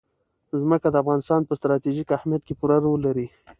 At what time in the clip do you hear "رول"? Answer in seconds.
2.85-2.99